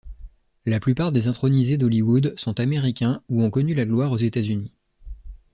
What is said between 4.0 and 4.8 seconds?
aux États-Unis.